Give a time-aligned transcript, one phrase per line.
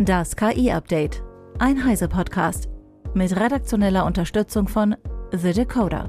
[0.00, 1.24] Das KI-Update.
[1.58, 2.68] Ein Heise-Podcast.
[3.14, 4.94] Mit redaktioneller Unterstützung von
[5.32, 6.08] The Decoder.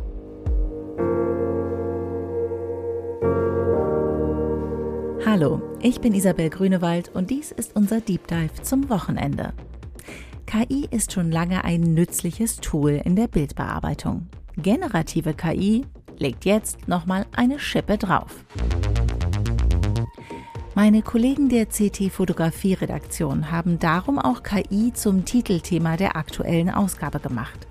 [5.26, 9.54] Hallo, ich bin Isabel Grünewald und dies ist unser Deep Dive zum Wochenende.
[10.46, 14.28] KI ist schon lange ein nützliches Tool in der Bildbearbeitung.
[14.58, 15.88] Generative KI
[16.20, 18.46] legt jetzt nochmal eine Schippe drauf.
[20.82, 27.20] Meine Kollegen der CT Fotografie Redaktion haben darum auch KI zum Titelthema der aktuellen Ausgabe
[27.20, 27.68] gemacht.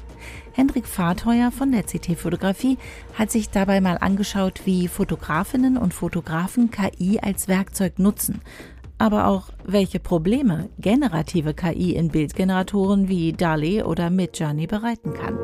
[0.52, 2.76] Hendrik Fahrteuer von der CT Fotografie
[3.14, 8.42] hat sich dabei mal angeschaut, wie Fotografinnen und Fotografen KI als Werkzeug nutzen,
[8.98, 15.38] aber auch welche Probleme generative KI in Bildgeneratoren wie DALI oder Midjourney bereiten kann.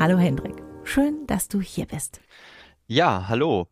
[0.00, 2.22] Hallo Hendrik, schön, dass du hier bist.
[2.86, 3.68] Ja, hallo.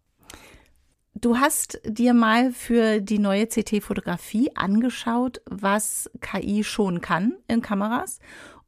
[1.18, 8.18] Du hast dir mal für die neue CT-Fotografie angeschaut, was KI schon kann in Kameras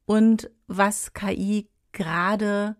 [0.06, 2.76] und was KI gerade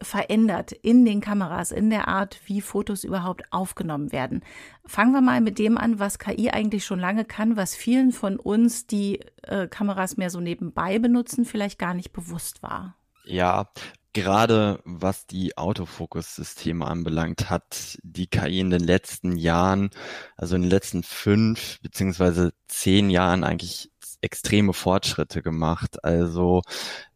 [0.00, 4.44] verändert in den Kameras, in der Art, wie Fotos überhaupt aufgenommen werden.
[4.86, 8.36] Fangen wir mal mit dem an, was KI eigentlich schon lange kann, was vielen von
[8.36, 12.94] uns, die äh, Kameras mehr so nebenbei benutzen, vielleicht gar nicht bewusst war.
[13.24, 13.68] Ja,
[14.14, 19.90] Gerade was die Autofokus-Systeme anbelangt, hat die KI in den letzten Jahren,
[20.36, 23.90] also in den letzten fünf beziehungsweise zehn Jahren eigentlich
[24.20, 26.04] extreme Fortschritte gemacht.
[26.04, 26.62] Also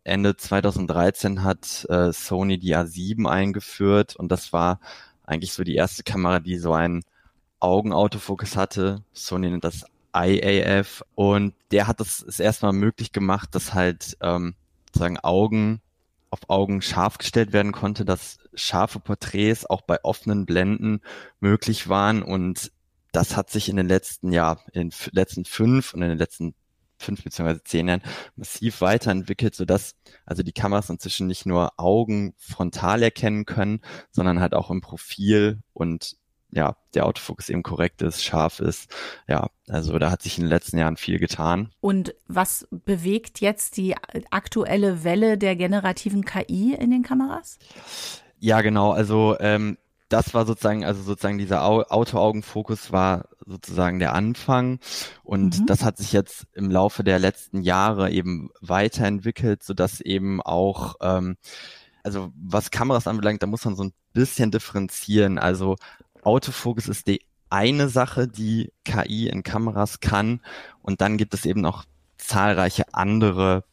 [0.05, 4.81] Ende 2013 hat äh, Sony die A7 eingeführt und das war
[5.25, 7.03] eigentlich so die erste Kamera, die so einen
[7.61, 9.03] Augenautofokus hatte.
[9.13, 14.55] Sony nennt das IAF und der hat es erstmal möglich gemacht, dass halt ähm,
[14.87, 15.83] sozusagen Augen
[16.31, 21.01] auf Augen scharf gestellt werden konnte, dass scharfe Porträts auch bei offenen Blenden
[21.41, 22.23] möglich waren.
[22.23, 22.73] Und
[23.13, 26.55] das hat sich in den letzten Jahr, in den letzten fünf und in den letzten
[26.99, 28.03] fünf beziehungsweise zehn Jahren
[28.37, 34.55] massiv weiterentwickelt, sodass also die Kameras inzwischen nicht nur Augen frontal erkennen können, sondern halt
[34.55, 36.17] auch im Profil und
[36.51, 38.95] ja, der Autofokus eben korrekt ist, scharf ist.
[39.29, 41.71] Ja, also da hat sich in den letzten Jahren viel getan.
[41.81, 43.97] Und was bewegt jetzt die
[44.31, 47.59] aktuelle Welle der generativen KI in den Kameras?
[48.39, 48.93] Ja, genau.
[48.93, 49.77] Also ähm,
[50.09, 54.79] das war sozusagen, also sozusagen dieser Autoaugenfokus war sozusagen der Anfang
[55.25, 55.67] und mhm.
[55.67, 60.95] das hat sich jetzt im Laufe der letzten Jahre eben weiterentwickelt, so dass eben auch
[61.01, 61.37] ähm,
[62.05, 65.39] also was Kameras anbelangt, da muss man so ein bisschen differenzieren.
[65.39, 65.75] Also
[66.27, 70.41] Autofokus ist die eine Sache, die KI in Kameras kann.
[70.83, 71.85] Und dann gibt es eben noch
[72.19, 73.65] zahlreiche andere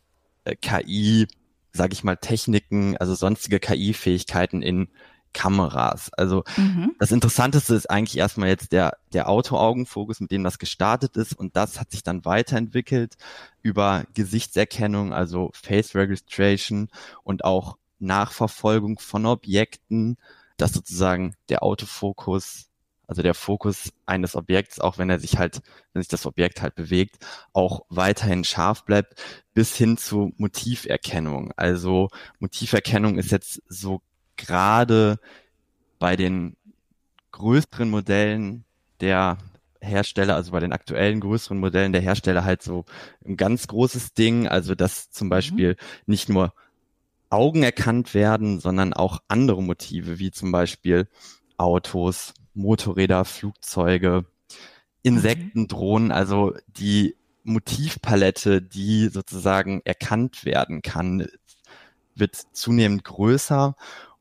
[0.43, 1.27] äh, KI,
[1.71, 4.89] sage ich mal, Techniken, also sonstige KI-Fähigkeiten in
[5.33, 6.13] Kameras.
[6.13, 6.93] Also mhm.
[6.99, 11.55] das Interessanteste ist eigentlich erstmal jetzt der, der Autoaugenfokus, mit dem das gestartet ist und
[11.55, 13.15] das hat sich dann weiterentwickelt
[13.63, 16.89] über Gesichtserkennung, also Face Registration
[17.23, 20.17] und auch Nachverfolgung von Objekten
[20.63, 22.69] dass sozusagen der Autofokus,
[23.05, 26.75] also der Fokus eines Objekts, auch wenn er sich halt, wenn sich das Objekt halt
[26.75, 27.17] bewegt,
[27.51, 29.21] auch weiterhin scharf bleibt,
[29.53, 31.51] bis hin zu Motiverkennung.
[31.57, 32.07] Also
[32.39, 34.01] Motiverkennung ist jetzt so
[34.37, 35.19] gerade
[35.99, 36.55] bei den
[37.33, 38.63] größeren Modellen
[39.01, 39.39] der
[39.81, 42.85] Hersteller, also bei den aktuellen größeren Modellen der Hersteller halt so
[43.25, 45.31] ein ganz großes Ding, also dass zum mhm.
[45.31, 45.75] Beispiel
[46.05, 46.53] nicht nur
[47.33, 51.07] Augen erkannt werden, sondern auch andere Motive, wie zum Beispiel
[51.57, 54.25] Autos, Motorräder, Flugzeuge,
[55.01, 55.67] Insekten, mhm.
[55.67, 61.27] Drohnen, also die Motivpalette, die sozusagen erkannt werden kann,
[62.13, 63.75] wird zunehmend größer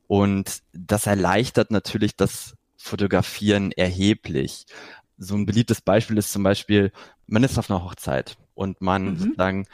[0.07, 4.65] und das erleichtert natürlich das Fotografieren erheblich.
[5.19, 6.91] So ein beliebtes Beispiel ist zum Beispiel,
[7.27, 9.17] man ist auf einer Hochzeit und man mhm.
[9.17, 9.67] sozusagen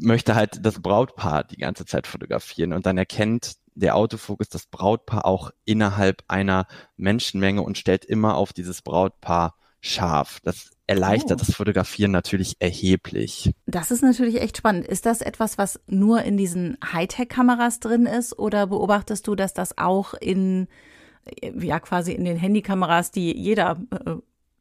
[0.00, 5.24] möchte halt das Brautpaar die ganze Zeit fotografieren und dann erkennt der Autofokus das Brautpaar
[5.24, 6.66] auch innerhalb einer
[6.96, 10.40] Menschenmenge und stellt immer auf dieses Brautpaar scharf.
[10.42, 11.44] Das erleichtert oh.
[11.44, 13.52] das Fotografieren natürlich erheblich.
[13.66, 14.86] Das ist natürlich echt spannend.
[14.86, 19.78] Ist das etwas, was nur in diesen Hightech-Kameras drin ist oder beobachtest du, dass das
[19.78, 20.68] auch in,
[21.40, 24.14] ja, quasi in den Handykameras, die jeder äh,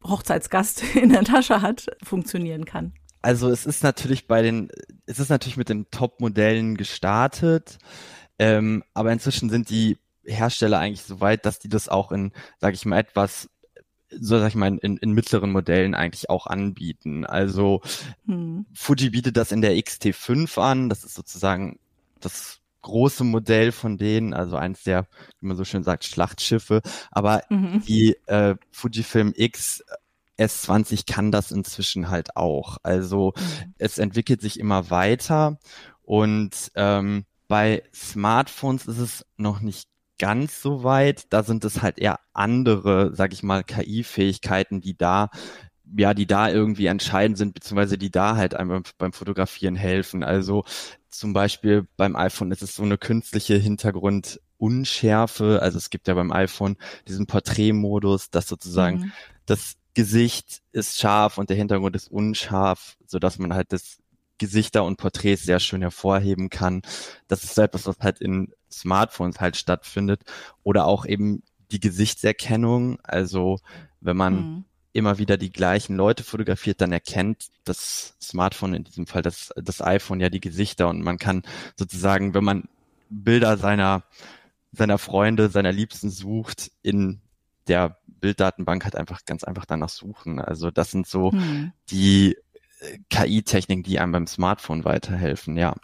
[0.03, 2.93] Hochzeitsgast in der Tasche hat, funktionieren kann?
[3.21, 4.69] Also es ist natürlich bei den,
[5.11, 7.77] es ist natürlich mit den Top-Modellen gestartet,
[8.39, 12.75] ähm, aber inzwischen sind die Hersteller eigentlich so weit, dass die das auch in, sage
[12.75, 13.49] ich mal, etwas
[14.13, 17.25] so sag ich mal, in, in mittleren Modellen eigentlich auch anbieten.
[17.25, 17.81] Also
[18.25, 18.65] hm.
[18.73, 21.79] Fuji bietet das in der XT5 an, das ist sozusagen
[22.19, 25.07] das große Modell von denen, also eins der,
[25.39, 26.81] wie man so schön sagt, Schlachtschiffe.
[27.11, 27.83] Aber mhm.
[27.87, 29.83] die äh, Fujifilm X
[30.37, 32.77] S20 kann das inzwischen halt auch.
[32.83, 33.73] Also mhm.
[33.77, 35.59] es entwickelt sich immer weiter
[36.01, 39.89] und ähm, bei Smartphones ist es noch nicht
[40.19, 41.25] ganz so weit.
[41.33, 45.29] Da sind es halt eher andere, sag ich mal, KI-Fähigkeiten, die da
[45.97, 50.23] ja, die da irgendwie entscheidend sind, beziehungsweise die da halt einem beim Fotografieren helfen.
[50.23, 50.63] Also
[51.09, 53.55] zum Beispiel beim iPhone ist es so eine künstliche
[54.61, 55.59] Hintergrundunschärfe.
[55.61, 56.77] Also es gibt ja beim iPhone
[57.07, 59.11] diesen Porträtmodus, dass sozusagen mhm.
[59.45, 63.97] das Gesicht ist scharf und der Hintergrund ist unscharf, so dass man halt das
[64.37, 66.81] Gesichter und Porträts sehr schön hervorheben kann.
[67.27, 70.21] Das ist etwas, was halt in Smartphones halt stattfindet.
[70.63, 72.99] Oder auch eben die Gesichtserkennung.
[73.03, 73.59] Also
[73.99, 74.65] wenn man mhm.
[74.93, 79.81] immer wieder die gleichen Leute fotografiert, dann erkennt das Smartphone, in diesem Fall das, das
[79.81, 81.43] iPhone, ja die Gesichter und man kann
[81.77, 82.63] sozusagen, wenn man
[83.11, 84.03] Bilder seiner,
[84.71, 87.21] seiner Freunde, seiner Liebsten sucht, in
[87.67, 90.39] der Bilddatenbank halt einfach ganz einfach danach suchen.
[90.39, 91.73] Also das sind so mhm.
[91.89, 92.37] die
[93.09, 95.75] KI-Techniken, die einem beim Smartphone weiterhelfen, ja.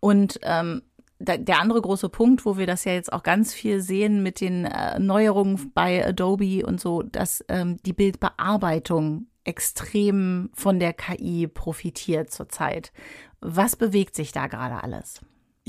[0.00, 0.82] Und ähm,
[1.18, 4.64] der andere große Punkt, wo wir das ja jetzt auch ganz viel sehen mit den
[4.64, 12.30] äh, Neuerungen bei Adobe und so, dass ähm, die Bildbearbeitung extrem von der KI profitiert
[12.30, 12.92] zurzeit.
[13.40, 15.20] Was bewegt sich da gerade alles?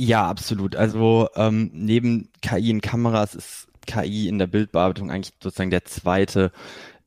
[0.03, 0.75] Ja, absolut.
[0.75, 6.51] Also ähm, neben KI in Kameras ist KI in der Bildbearbeitung eigentlich sozusagen der zweite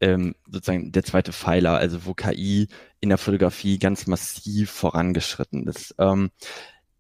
[0.01, 2.69] ähm, sozusagen der zweite Pfeiler, also wo KI
[3.01, 5.97] in der Fotografie ganz massiv vorangeschritten ist.
[5.99, 6.31] Ähm,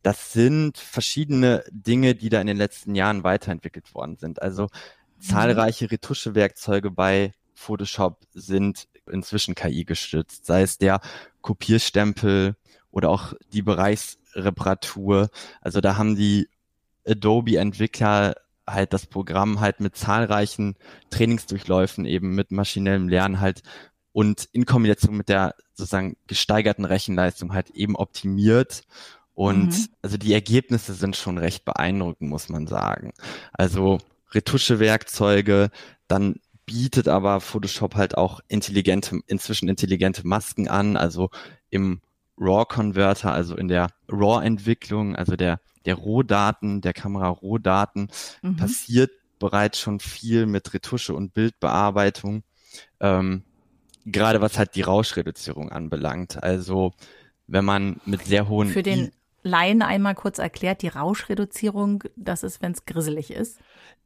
[0.02, 4.42] das sind verschiedene Dinge, die da in den letzten Jahren weiterentwickelt worden sind.
[4.42, 5.22] Also mhm.
[5.22, 11.00] zahlreiche Retuschewerkzeuge bei Photoshop sind inzwischen KI gestützt, sei es der
[11.40, 12.56] Kopierstempel
[12.90, 13.62] oder auch die
[14.34, 15.30] Bereichsreparatur.
[15.60, 16.48] Also da haben die
[17.06, 18.34] Adobe-Entwickler
[18.66, 20.76] halt das Programm halt mit zahlreichen
[21.10, 23.62] Trainingsdurchläufen eben mit maschinellem Lernen halt
[24.12, 28.82] und in Kombination mit der sozusagen gesteigerten Rechenleistung halt eben optimiert.
[29.34, 29.88] Und mhm.
[30.00, 33.12] also die Ergebnisse sind schon recht beeindruckend, muss man sagen.
[33.52, 33.98] Also
[34.30, 35.70] Retuschewerkzeuge,
[36.06, 41.30] dann bietet aber Photoshop halt auch intelligente, inzwischen intelligente Masken an, also
[41.68, 42.00] im
[42.38, 48.08] RAW-Converter, also in der RAW-Entwicklung, also der der Rohdaten, der Kamera-Rohdaten
[48.42, 48.56] mhm.
[48.56, 52.42] passiert bereits schon viel mit Retusche und Bildbearbeitung.
[53.00, 53.42] Ähm,
[54.06, 56.42] gerade was halt die Rauschreduzierung anbelangt.
[56.42, 56.92] Also
[57.46, 62.62] wenn man mit sehr hohen für den Laien einmal kurz erklärt, die Rauschreduzierung, das ist,
[62.62, 63.60] wenn es grisselig ist.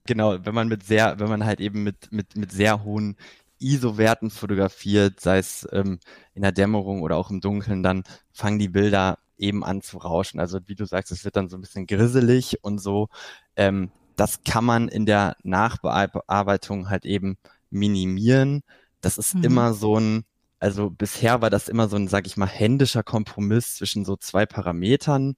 [0.04, 3.16] Genau, wenn man mit sehr, wenn man halt eben mit mit mit sehr hohen
[3.60, 5.98] ISO-Werten fotografiert, sei es ähm,
[6.34, 10.40] in der Dämmerung oder auch im Dunkeln, dann fangen die Bilder eben an zu rauschen.
[10.40, 13.08] Also wie du sagst, es wird dann so ein bisschen grisselig und so.
[13.56, 17.38] Ähm, das kann man in der Nachbearbeitung halt eben
[17.70, 18.62] minimieren.
[19.00, 19.44] Das ist mhm.
[19.44, 20.24] immer so ein,
[20.58, 24.44] also bisher war das immer so ein, sag ich mal, händischer Kompromiss zwischen so zwei
[24.44, 25.36] Parametern.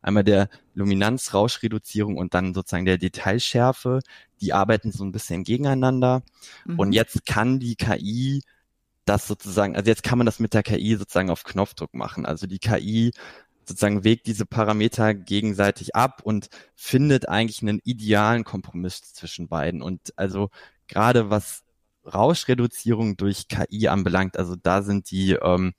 [0.00, 4.00] Einmal der Luminanz-Rauschreduzierung und dann sozusagen der Detailschärfe.
[4.40, 6.22] Die arbeiten so ein bisschen gegeneinander.
[6.64, 6.78] Mhm.
[6.78, 8.42] Und jetzt kann die KI
[9.04, 12.26] das sozusagen, also jetzt kann man das mit der KI sozusagen auf Knopfdruck machen.
[12.26, 13.12] Also die KI
[13.64, 19.82] sozusagen wägt diese Parameter gegenseitig ab und findet eigentlich einen idealen Kompromiss zwischen beiden.
[19.82, 20.50] Und also
[20.86, 21.64] gerade was
[22.06, 25.74] Rauschreduzierung durch KI anbelangt, also da sind die, ähm,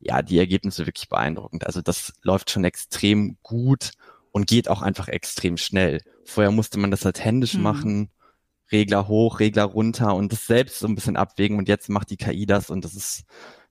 [0.00, 1.66] ja, die Ergebnisse wirklich beeindruckend.
[1.66, 3.92] Also das läuft schon extrem gut
[4.32, 6.02] und geht auch einfach extrem schnell.
[6.24, 7.62] Vorher musste man das halt händisch mhm.
[7.62, 8.10] machen
[8.72, 12.16] Regler hoch, Regler runter und das selbst so ein bisschen abwägen und jetzt macht die
[12.16, 13.24] KI das und das ist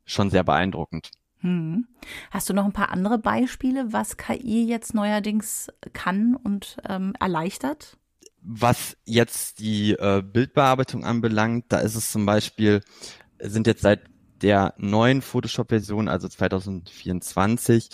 [0.06, 1.12] schon sehr beeindruckend.
[1.40, 1.88] Hm.
[2.32, 7.98] Hast du noch ein paar andere Beispiele, was KI jetzt neuerdings kann und ähm, erleichtert?
[8.42, 12.82] Was jetzt die äh, Bildbearbeitung anbelangt, da ist es zum Beispiel,
[13.40, 14.02] sind jetzt seit
[14.42, 17.90] der neuen Photoshop-Version, also 2024,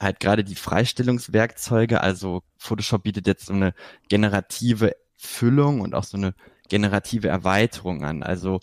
[0.00, 2.00] halt gerade die Freistellungswerkzeuge.
[2.00, 3.74] Also Photoshop bietet jetzt so eine
[4.08, 6.34] generative Füllung und auch so eine
[6.68, 8.22] generative Erweiterung an.
[8.22, 8.60] Also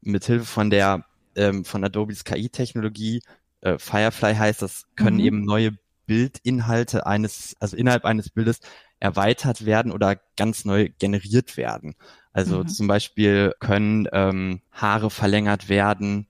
[0.00, 1.04] mithilfe von der
[1.36, 3.22] ähm, von Adobes KI-Technologie,
[3.60, 5.24] äh, Firefly heißt das, können mhm.
[5.24, 5.72] eben neue
[6.06, 8.60] Bildinhalte eines, also innerhalb eines Bildes
[8.98, 11.94] erweitert werden oder ganz neu generiert werden.
[12.32, 12.68] Also mhm.
[12.68, 16.26] zum Beispiel können ähm, Haare verlängert werden,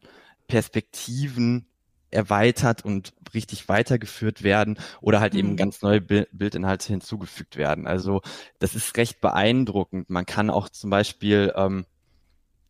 [0.51, 1.67] Perspektiven
[2.11, 5.39] erweitert und richtig weitergeführt werden oder halt mhm.
[5.39, 7.87] eben ganz neue Bildinhalte hinzugefügt werden.
[7.87, 8.21] Also
[8.59, 10.11] das ist recht beeindruckend.
[10.11, 11.87] Man kann auch zum Beispiel ähm,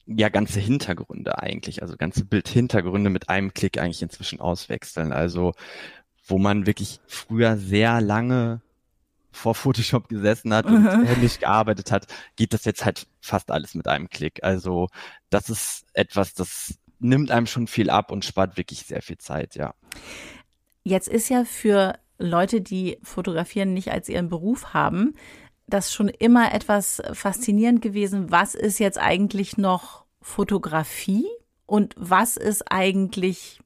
[0.07, 5.13] ja ganze Hintergründe eigentlich, also ganze Bildhintergründe mit einem Klick eigentlich inzwischen auswechseln.
[5.13, 5.55] Also
[6.27, 8.61] wo man wirklich früher sehr lange
[9.33, 11.05] vor Photoshop gesessen hat und mhm.
[11.07, 12.07] händisch gearbeitet hat,
[12.37, 14.43] geht das jetzt halt fast alles mit einem Klick.
[14.43, 14.89] Also
[15.31, 19.55] das ist etwas, das nimmt einem schon viel ab und spart wirklich sehr viel Zeit,
[19.57, 19.75] ja.
[20.83, 25.15] Jetzt ist ja für Leute, die fotografieren, nicht als ihren Beruf haben,
[25.67, 28.31] das schon immer etwas faszinierend gewesen.
[28.31, 31.27] Was ist jetzt eigentlich noch Fotografie
[31.67, 33.61] und was ist eigentlich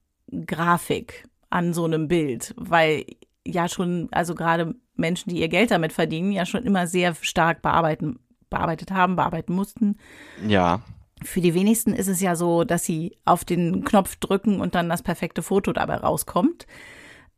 [0.47, 2.55] Grafik an so einem Bild?
[2.57, 3.07] Weil
[3.47, 7.63] ja schon, also gerade Menschen, die ihr Geld damit verdienen, ja schon immer sehr stark
[7.63, 9.99] bearbeiten, bearbeitet haben, bearbeiten mussten.
[10.47, 10.83] Ja.
[11.25, 14.89] Für die wenigsten ist es ja so, dass sie auf den Knopf drücken und dann
[14.89, 16.67] das perfekte Foto dabei rauskommt.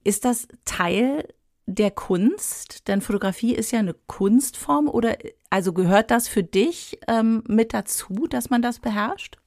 [0.05, 1.28] Ist das Teil
[1.66, 2.88] der Kunst?
[2.88, 5.16] Denn Fotografie ist ja eine Kunstform oder
[5.50, 9.38] also gehört das für dich ähm, mit dazu, dass man das beherrscht?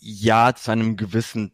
[0.00, 1.52] Ja, zu einem gewissen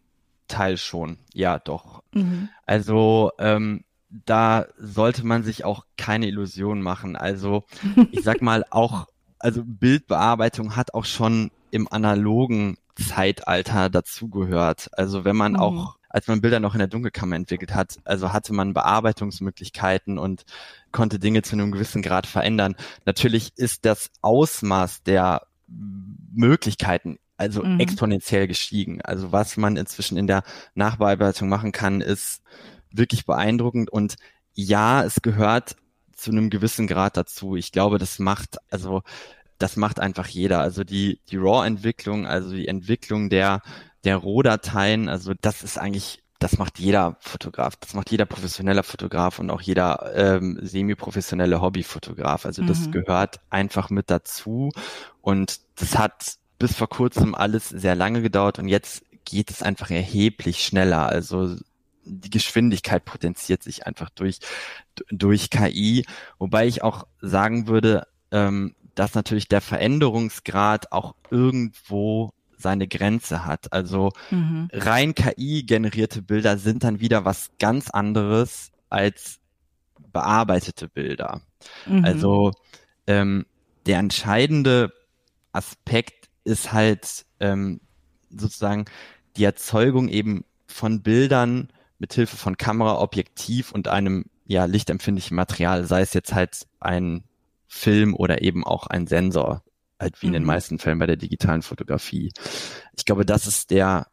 [0.49, 1.19] Teil schon.
[1.33, 2.02] Ja, doch.
[2.12, 2.49] Mhm.
[2.67, 7.17] Also ähm, da sollte man sich auch keine Illusionen machen.
[7.17, 7.64] Also
[8.11, 9.07] ich sag mal auch,
[9.38, 14.91] also Bildbearbeitung hat auch schon im analogen Zeitalter dazugehört.
[14.93, 15.59] Also wenn man mhm.
[15.59, 20.45] auch, als man Bilder noch in der Dunkelkammer entwickelt hat, also hatte man Bearbeitungsmöglichkeiten und
[20.93, 22.76] konnte Dinge zu einem gewissen Grad verändern.
[23.07, 27.81] Natürlich ist das Ausmaß der Möglichkeiten also mhm.
[27.81, 29.00] exponentiell gestiegen.
[29.02, 32.43] Also was man inzwischen in der Nachbearbeitung machen kann, ist
[32.91, 34.17] wirklich beeindruckend und
[34.52, 35.76] ja, es gehört
[36.14, 37.57] zu einem gewissen Grad dazu.
[37.57, 39.02] Ich glaube, das macht, also
[39.62, 40.61] das macht einfach jeder.
[40.61, 43.62] Also die, die RAW-Entwicklung, also die Entwicklung der,
[44.04, 49.38] der Rohdateien, also das ist eigentlich, das macht jeder Fotograf, das macht jeder professioneller Fotograf
[49.38, 52.45] und auch jeder ähm, semi-professionelle Hobbyfotograf.
[52.45, 52.92] Also das mhm.
[52.92, 54.71] gehört einfach mit dazu
[55.21, 59.90] und das hat bis vor kurzem alles sehr lange gedauert und jetzt geht es einfach
[59.90, 61.07] erheblich schneller.
[61.07, 61.57] Also
[62.04, 64.40] die Geschwindigkeit potenziert sich einfach durch,
[65.11, 66.04] durch KI,
[66.38, 73.73] wobei ich auch sagen würde, ähm, dass natürlich der Veränderungsgrad auch irgendwo seine Grenze hat.
[73.73, 74.69] Also mhm.
[74.73, 79.41] rein KI-generierte Bilder sind dann wieder was ganz anderes als
[80.13, 81.43] bearbeitete Bilder.
[81.87, 82.05] Mhm.
[82.05, 82.53] Also
[83.07, 83.47] ähm,
[83.87, 84.93] der entscheidende
[85.53, 87.81] Aspekt ist halt ähm,
[88.31, 88.85] sozusagen
[89.37, 91.69] die Erzeugung eben von Bildern
[91.99, 97.25] mit Hilfe von Kamera, Objektiv und einem ja lichtempfindlichen Material, sei es jetzt halt ein
[97.73, 99.62] Film oder eben auch ein Sensor,
[99.99, 100.49] halt wie in den mhm.
[100.49, 102.33] meisten Fällen bei der digitalen Fotografie.
[102.97, 104.07] Ich glaube, das ist der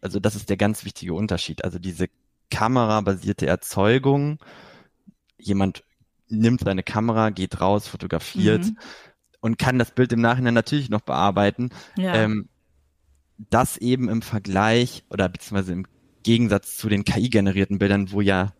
[0.00, 1.64] also das ist der ganz wichtige Unterschied.
[1.64, 2.06] Also diese
[2.50, 4.38] kamerabasierte Erzeugung,
[5.38, 5.82] jemand
[6.28, 8.78] nimmt seine Kamera, geht raus, fotografiert mhm
[9.46, 11.70] und kann das Bild im Nachhinein natürlich noch bearbeiten.
[11.96, 12.14] Ja.
[12.16, 12.48] Ähm,
[13.38, 15.86] das eben im Vergleich oder beziehungsweise im
[16.24, 18.52] Gegensatz zu den KI-generierten Bildern, wo ja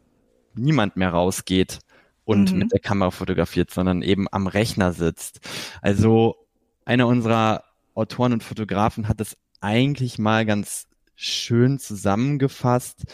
[0.54, 1.80] niemand mehr rausgeht
[2.26, 2.58] und mhm.
[2.58, 5.40] mit der Kamera fotografiert, sondern eben am Rechner sitzt.
[5.80, 6.36] Also
[6.84, 7.64] einer unserer
[7.94, 13.04] Autoren und Fotografen hat es eigentlich mal ganz schön zusammengefasst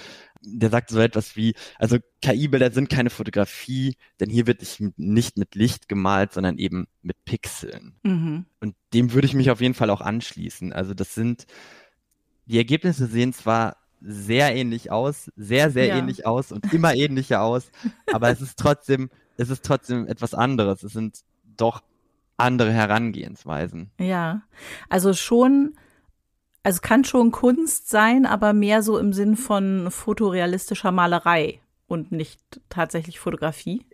[0.45, 4.63] der sagt so etwas wie, also KI-Bilder sind keine Fotografie, denn hier wird
[4.97, 7.95] nicht mit Licht gemalt, sondern eben mit Pixeln.
[8.03, 8.47] Mhm.
[8.61, 10.73] Und dem würde ich mich auf jeden Fall auch anschließen.
[10.73, 11.47] Also das sind,
[12.47, 15.97] die Ergebnisse sehen zwar sehr ähnlich aus, sehr, sehr ja.
[15.97, 17.71] ähnlich aus und immer ähnlicher aus,
[18.13, 20.83] aber es ist trotzdem, es ist trotzdem etwas anderes.
[20.83, 21.21] Es sind
[21.57, 21.83] doch
[22.37, 23.91] andere Herangehensweisen.
[23.99, 24.43] Ja,
[24.89, 25.75] also schon
[26.63, 32.13] also es kann schon Kunst sein, aber mehr so im Sinn von fotorealistischer Malerei und
[32.13, 33.85] nicht tatsächlich Fotografie.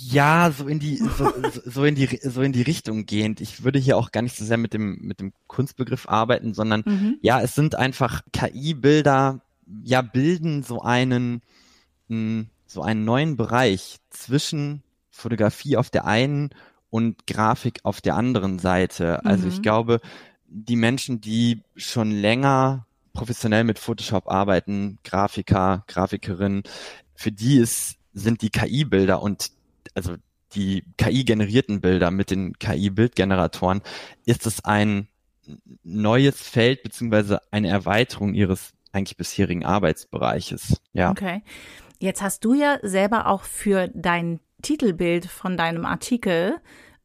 [0.00, 1.32] Ja, so in die so,
[1.64, 3.40] so in die so in die Richtung gehend.
[3.40, 6.82] Ich würde hier auch gar nicht so sehr mit dem mit dem Kunstbegriff arbeiten, sondern
[6.84, 7.18] mhm.
[7.22, 9.40] ja, es sind einfach KI-Bilder,
[9.82, 11.42] ja bilden so einen
[12.08, 16.50] hm, so einen neuen Bereich zwischen Fotografie auf der einen
[16.90, 19.24] und Grafik auf der anderen Seite.
[19.24, 19.52] Also mhm.
[19.52, 20.00] ich glaube,
[20.46, 26.64] die Menschen, die schon länger professionell mit Photoshop arbeiten, Grafiker, Grafikerinnen,
[27.14, 29.50] für die ist, sind die KI-Bilder und
[29.94, 30.16] also
[30.54, 33.82] die KI-generierten Bilder mit den KI-Bildgeneratoren,
[34.24, 35.08] ist es ein
[35.82, 40.80] neues Feld beziehungsweise eine Erweiterung ihres eigentlich bisherigen Arbeitsbereiches.
[40.92, 41.10] Ja.
[41.10, 41.42] Okay.
[41.98, 46.56] Jetzt hast du ja selber auch für dein Titelbild von deinem Artikel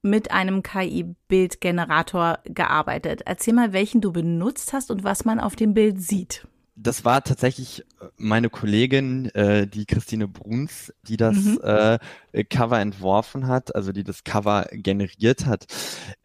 [0.02, 3.24] mit einem KI-Bildgenerator gearbeitet.
[3.26, 6.48] Erzähl mal, welchen du benutzt hast und was man auf dem Bild sieht.
[6.82, 11.60] Das war tatsächlich äh, meine Kollegin, äh, die Christine Bruns, die das mhm.
[11.62, 15.66] äh, Cover entworfen hat, also die das Cover generiert hat.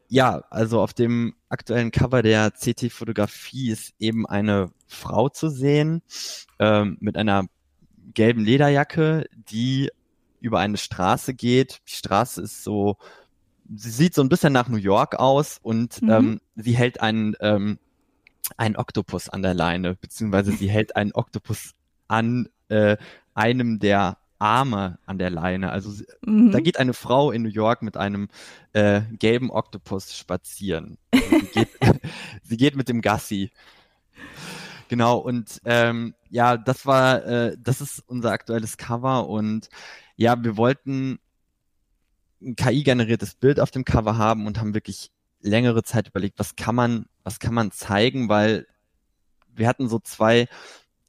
[0.08, 6.02] Ja, also auf dem aktuellen Cover der CT-Fotografie ist eben eine Frau zu sehen
[6.60, 7.46] ähm, mit einer
[8.12, 9.90] gelben Lederjacke, die
[10.40, 11.80] über eine Straße geht.
[11.88, 12.96] Die Straße ist so
[13.74, 16.10] sie sieht so ein bisschen nach New York aus und mhm.
[16.10, 17.78] ähm, sie hält einen, ähm,
[18.56, 21.74] einen Oktopus an der Leine, beziehungsweise sie hält einen Oktopus
[22.08, 22.96] an äh,
[23.34, 25.70] einem der Arme an der Leine.
[25.70, 26.52] Also mhm.
[26.52, 28.28] da geht eine Frau in New York mit einem
[28.72, 30.98] äh, gelben Oktopus spazieren.
[31.12, 31.68] Also sie, geht,
[32.42, 33.50] sie geht mit dem Gassi.
[34.88, 39.68] Genau, und ähm, ja, das war, äh, das ist unser aktuelles Cover und
[40.16, 41.18] ja, wir wollten
[42.42, 45.10] ein KI-generiertes Bild auf dem Cover haben und haben wirklich
[45.44, 48.66] längere Zeit überlegt, was kann man, was kann man zeigen, weil
[49.48, 50.48] wir hatten so zwei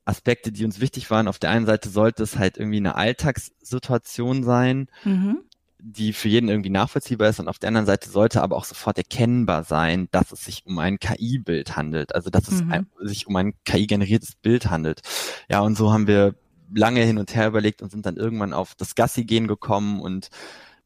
[0.06, 1.28] Aspekte, die uns wichtig waren.
[1.28, 5.40] Auf der einen Seite sollte es halt irgendwie eine Alltagssituation sein, mhm.
[5.80, 8.98] die für jeden irgendwie nachvollziehbar ist und auf der anderen Seite sollte aber auch sofort
[8.98, 12.72] erkennbar sein, dass es sich um ein KI-Bild handelt, also dass es mhm.
[12.72, 15.02] ein, sich um ein KI-generiertes Bild handelt.
[15.50, 16.36] Ja, und so haben wir
[16.74, 20.30] lange hin und her überlegt und sind dann irgendwann auf das Gassi-Gehen gekommen und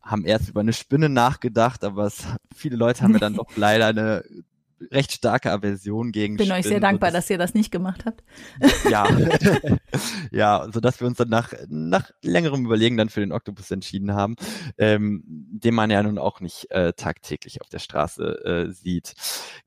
[0.09, 2.25] haben erst über eine Spinne nachgedacht, aber es,
[2.55, 4.23] viele Leute haben mir dann doch leider eine
[4.91, 8.23] recht starke Aversion gegen Bin Spinnen, euch sehr dankbar, dass ihr das nicht gemacht habt.
[8.89, 9.07] Ja,
[10.31, 14.13] ja, so dass wir uns dann nach, nach längerem Überlegen dann für den Oktopus entschieden
[14.13, 14.35] haben,
[14.77, 19.15] ähm, den man ja nun auch nicht äh, tagtäglich auf der Straße äh, sieht.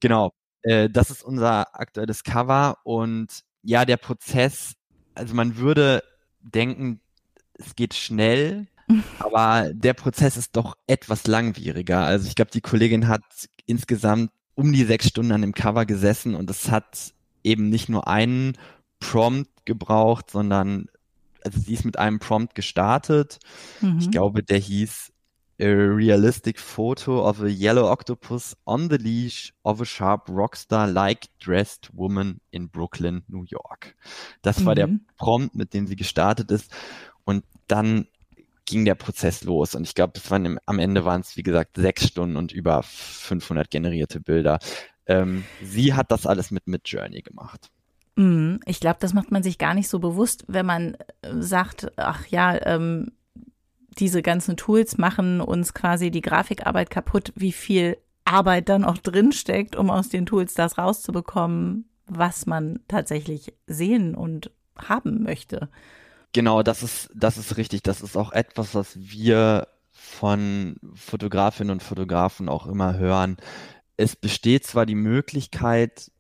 [0.00, 0.32] Genau,
[0.62, 4.75] äh, das ist unser aktuelles Cover und ja, der Prozess,
[5.14, 6.02] also man würde
[6.40, 7.00] denken,
[7.54, 8.66] es geht schnell,
[9.18, 12.00] aber der Prozess ist doch etwas langwieriger.
[12.00, 13.22] Also ich glaube, die Kollegin hat
[13.66, 18.06] insgesamt um die sechs Stunden an dem Cover gesessen und es hat eben nicht nur
[18.08, 18.56] einen
[19.00, 20.87] Prompt gebraucht, sondern
[21.44, 23.38] also sie ist mit einem Prompt gestartet.
[23.80, 23.99] Mhm.
[23.99, 25.12] Ich glaube, der hieß
[25.61, 31.88] A realistic photo of a yellow octopus on the leash of a sharp rockstar-like dressed
[31.92, 33.94] woman in Brooklyn, New York.
[34.40, 34.64] Das mhm.
[34.64, 35.06] war der mhm.
[35.18, 36.72] Prompt, mit dem sie gestartet ist.
[37.25, 38.08] Und dann
[38.72, 39.74] ging der Prozess los.
[39.74, 40.14] Und ich glaube,
[40.66, 44.58] am Ende waren es, wie gesagt, sechs Stunden und über 500 generierte Bilder.
[45.06, 47.70] Ähm, sie hat das alles mit Midjourney gemacht.
[48.16, 48.60] Mhm.
[48.66, 52.26] Ich glaube, das macht man sich gar nicht so bewusst, wenn man äh, sagt, ach
[52.26, 53.12] ja, ähm,
[53.98, 59.76] diese ganzen Tools machen uns quasi die Grafikarbeit kaputt, wie viel Arbeit dann auch drinsteckt,
[59.76, 65.68] um aus den Tools das rauszubekommen, was man tatsächlich sehen und haben möchte.
[66.35, 67.83] Genau, das ist, das ist richtig.
[67.83, 73.37] Das ist auch etwas, was wir von Fotografinnen und Fotografen auch immer hören.
[73.97, 76.11] Es besteht zwar die Möglichkeit,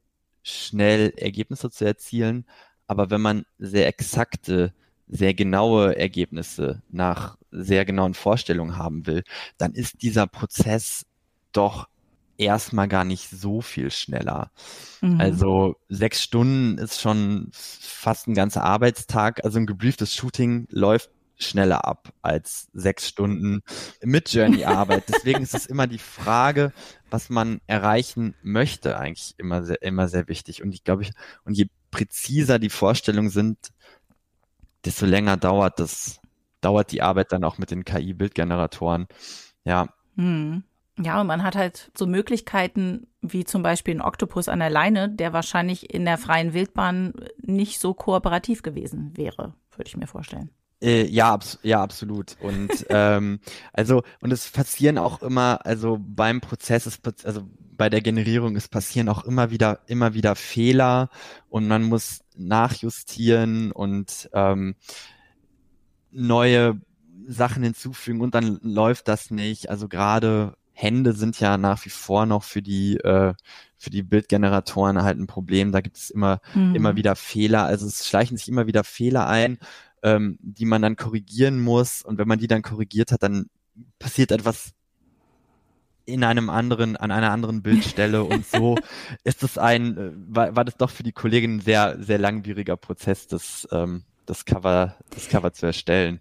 [0.42, 2.46] schnell Ergebnisse zu erzielen,
[2.86, 4.74] aber wenn man sehr exakte,
[5.08, 9.24] sehr genaue Ergebnisse nach sehr genauen Vorstellungen haben will,
[9.58, 11.06] dann ist dieser Prozess
[11.52, 11.88] doch
[12.38, 14.50] erstmal gar nicht so viel schneller.
[15.00, 15.20] Mhm.
[15.20, 19.44] Also sechs Stunden ist schon fast ein ganzer Arbeitstag.
[19.44, 23.62] Also ein gebrieftes Shooting läuft schneller ab als sechs Stunden
[24.02, 25.04] mit Journey-Arbeit.
[25.08, 26.72] Deswegen ist es immer die Frage,
[27.10, 30.62] was man erreichen möchte, eigentlich immer sehr, immer sehr wichtig.
[30.62, 31.10] Und ich glaube, ich,
[31.44, 33.58] und je präziser die Vorstellungen sind,
[34.84, 36.20] desto länger dauert das,
[36.60, 39.06] dauert die Arbeit dann auch mit den KI-Bildgeneratoren.
[39.64, 39.88] Ja.
[40.16, 40.64] Hm.
[41.04, 45.08] Ja, und man hat halt so Möglichkeiten wie zum Beispiel ein Oktopus an der Leine,
[45.08, 50.50] der wahrscheinlich in der freien Wildbahn nicht so kooperativ gewesen wäre, würde ich mir vorstellen.
[50.82, 52.36] Äh, ja, abs ja, absolut.
[52.40, 53.40] Und ähm,
[53.72, 58.68] also und es passieren auch immer, also beim Prozess ist also bei der Generierung es
[58.68, 61.08] passieren auch immer wieder immer wieder Fehler
[61.48, 64.74] und man muss nachjustieren und ähm,
[66.10, 66.80] neue
[67.28, 69.70] Sachen hinzufügen und dann läuft das nicht.
[69.70, 73.34] Also gerade Hände sind ja nach wie vor noch für die äh,
[73.76, 75.72] für die Bildgeneratoren halt ein Problem.
[75.72, 76.74] Da gibt es immer mhm.
[76.74, 77.64] immer wieder Fehler.
[77.64, 79.58] Also es schleichen sich immer wieder Fehler ein,
[80.02, 82.02] ähm, die man dann korrigieren muss.
[82.02, 83.46] Und wenn man die dann korrigiert hat, dann
[83.98, 84.72] passiert etwas
[86.04, 88.76] in einem anderen, an einer anderen Bildstelle und so
[89.24, 92.76] ist es ein, äh, war, war das doch für die Kollegin ein sehr, sehr langwieriger
[92.76, 96.20] Prozess, das, ähm, das Cover, das Cover zu erstellen.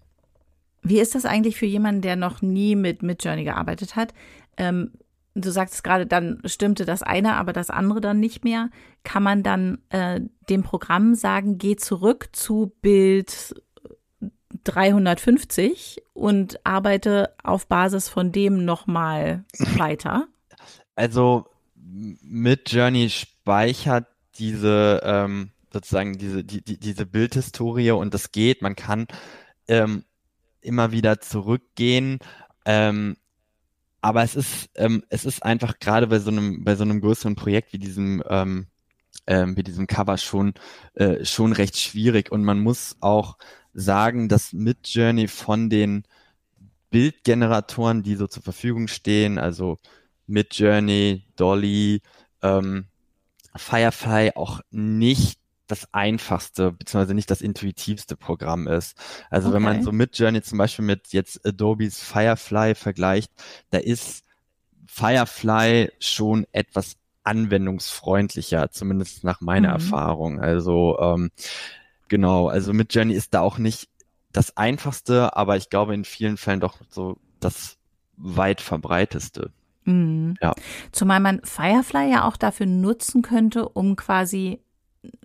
[0.84, 4.14] Wie ist das eigentlich für jemanden, der noch nie mit Midjourney gearbeitet hat?
[4.56, 4.92] Ähm,
[5.34, 8.70] du sagst gerade, dann stimmte das eine, aber das andere dann nicht mehr.
[9.02, 13.54] Kann man dann äh, dem Programm sagen, geh zurück zu Bild
[14.64, 19.44] 350 und arbeite auf Basis von dem nochmal
[19.76, 20.28] weiter?
[20.94, 24.06] Also Midjourney speichert
[24.38, 28.62] diese ähm, sozusagen diese die, die, diese Bildhistorie und das geht.
[28.62, 29.06] Man kann
[29.68, 30.04] ähm,
[30.60, 32.18] immer wieder zurückgehen.
[32.64, 33.16] Ähm,
[34.02, 37.36] aber es ist, ähm, es ist einfach gerade bei so einem, bei so einem größeren
[37.36, 38.66] Projekt wie diesem, ähm,
[39.28, 40.54] ähm, wie diesem Cover schon,
[40.94, 42.30] äh, schon recht schwierig.
[42.32, 43.38] Und man muss auch
[43.72, 46.02] sagen, dass Midjourney von den
[46.90, 49.78] Bildgeneratoren, die so zur Verfügung stehen, also
[50.26, 52.02] Midjourney, Dolly,
[52.42, 52.86] ähm,
[53.54, 55.41] Firefly auch nicht
[55.72, 58.94] das einfachste beziehungsweise nicht das intuitivste Programm ist.
[59.30, 59.56] Also okay.
[59.56, 63.32] wenn man so mit Journey zum Beispiel mit jetzt Adobes Firefly vergleicht,
[63.70, 64.22] da ist
[64.86, 69.74] Firefly schon etwas anwendungsfreundlicher, zumindest nach meiner mhm.
[69.74, 70.40] Erfahrung.
[70.40, 71.30] Also ähm,
[72.08, 73.88] genau, also mit Journey ist da auch nicht
[74.30, 77.78] das einfachste, aber ich glaube in vielen Fällen doch so das
[78.18, 79.52] weit verbreiteste.
[79.84, 80.34] Mhm.
[80.42, 80.54] Ja.
[80.92, 84.60] Zumal man Firefly ja auch dafür nutzen könnte, um quasi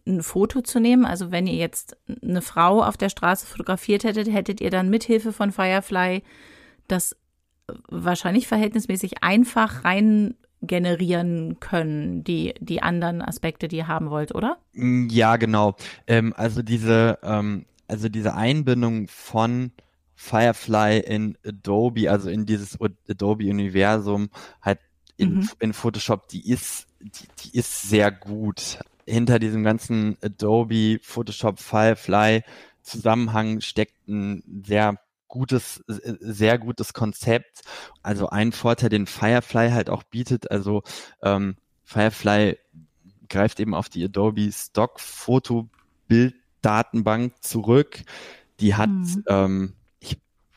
[0.06, 1.06] ein Foto zu nehmen.
[1.06, 5.34] Also wenn ihr jetzt eine Frau auf der Straße fotografiert hättet, hättet ihr dann mithilfe
[5.34, 6.24] von Firefly
[6.88, 7.16] das
[7.90, 14.58] wahrscheinlich verhältnismäßig einfach rein generieren können, die, die anderen Aspekte, die ihr haben wollt, oder?
[14.74, 15.76] Ja, genau.
[16.08, 19.72] Ähm, also diese, ähm, also diese Einbindung von
[20.16, 24.30] Firefly in Adobe, also in dieses Adobe-Universum,
[24.62, 24.80] halt
[25.16, 25.50] in, mhm.
[25.60, 28.80] in Photoshop, die ist, die, die ist sehr gut.
[29.08, 32.44] Hinter diesem ganzen Adobe, Photoshop, Firefly
[32.84, 37.62] Zusammenhang steckt ein sehr gutes, sehr gutes Konzept.
[38.02, 40.84] Also ein Vorteil, den Firefly halt auch bietet, also
[41.22, 42.58] ähm, Firefly
[43.30, 45.70] greift eben auf die Adobe Stock Foto
[46.08, 48.04] Bilddatenbank zurück.
[48.60, 49.24] Die hat mhm.
[49.28, 49.74] ähm,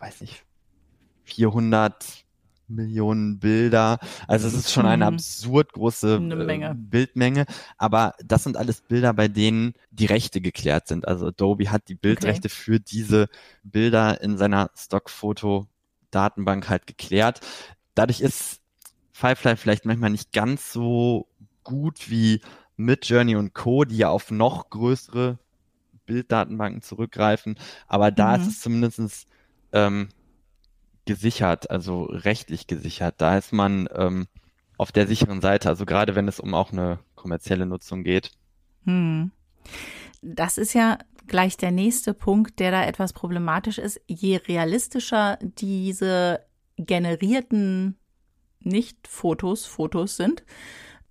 [0.00, 0.44] weiß nicht,
[1.24, 2.24] 400
[2.70, 3.98] Millionen Bilder.
[4.26, 5.14] Also es ist schon eine mhm.
[5.14, 7.46] absurd große eine äh, Bildmenge.
[7.76, 11.06] Aber das sind alles Bilder, bei denen die Rechte geklärt sind.
[11.06, 12.54] Also Adobe hat die Bildrechte okay.
[12.54, 13.28] für diese
[13.62, 17.40] Bilder in seiner Stockfoto-Datenbank halt geklärt.
[17.94, 18.60] Dadurch ist
[19.12, 21.28] Firefly vielleicht manchmal nicht ganz so
[21.62, 22.40] gut wie
[22.76, 25.38] Midjourney und Co., die ja auf noch größere
[26.06, 27.56] Bilddatenbanken zurückgreifen.
[27.86, 28.42] Aber da mhm.
[28.42, 29.26] ist es zumindestens
[29.72, 30.08] ähm,
[31.10, 33.16] gesichert, also rechtlich gesichert.
[33.18, 34.28] Da ist man ähm,
[34.78, 38.30] auf der sicheren Seite, also gerade wenn es um auch eine kommerzielle Nutzung geht.
[38.84, 39.32] Hm.
[40.22, 44.00] Das ist ja gleich der nächste Punkt, der da etwas problematisch ist.
[44.06, 46.44] Je realistischer diese
[46.76, 47.98] generierten
[48.60, 50.44] Nicht-Fotos, Fotos sind,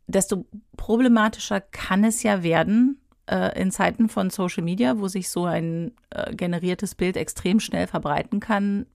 [0.08, 0.46] desto
[0.78, 5.92] problematischer kann es ja werden, äh, in Zeiten von Social Media, wo sich so ein
[6.10, 8.86] äh, generiertes Bild extrem schnell verbreiten kann,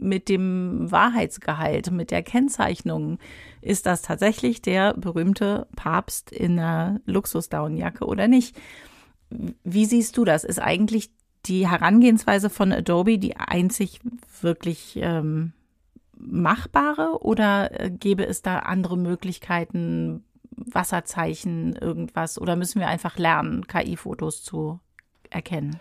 [0.00, 3.18] mit dem Wahrheitsgehalt, mit der Kennzeichnung,
[3.60, 8.56] ist das tatsächlich der berühmte Papst in einer Luxusdaunenjacke oder nicht?
[9.30, 10.44] Wie siehst du das?
[10.44, 11.10] Ist eigentlich
[11.46, 14.00] die Herangehensweise von Adobe die einzig
[14.40, 15.52] wirklich ähm,
[16.16, 22.38] machbare oder äh, gäbe es da andere Möglichkeiten, Wasserzeichen, irgendwas?
[22.38, 24.80] Oder müssen wir einfach lernen, KI-Fotos zu
[25.30, 25.80] erkennen?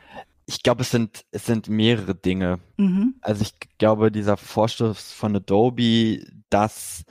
[0.49, 2.59] Ich glaube, es sind, es sind mehrere Dinge.
[2.77, 3.13] Mhm.
[3.21, 7.03] Also ich glaube, dieser Vorstoß von Adobe, das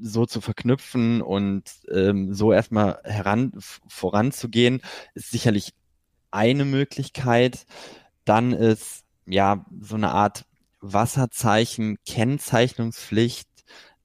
[0.00, 3.52] so zu verknüpfen und ähm, so erstmal heran
[3.86, 4.82] voranzugehen,
[5.14, 5.72] ist sicherlich
[6.32, 7.64] eine Möglichkeit.
[8.24, 10.44] Dann ist ja so eine Art
[10.80, 13.48] Wasserzeichen, Kennzeichnungspflicht